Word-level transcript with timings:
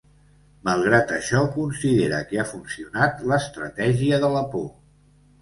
Malgrat 0.69 1.11
això, 1.17 1.43
considera 1.57 2.21
que 2.31 2.41
ha 2.41 2.47
funcionat 2.53 3.23
lestratègia 3.35 4.21
de 4.27 4.33
la 4.39 4.43
por. 4.57 4.67